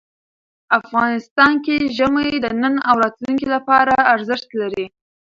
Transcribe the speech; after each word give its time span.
افغانستان 0.79 1.53
کې 1.65 1.75
ژمی 1.97 2.29
د 2.43 2.47
نن 2.61 2.75
او 2.89 2.95
راتلونکي 3.03 3.47
لپاره 3.55 3.93
ارزښت 4.13 4.49
لري. 4.61 4.85